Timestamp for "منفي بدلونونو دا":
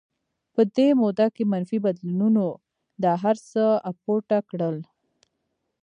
1.51-3.13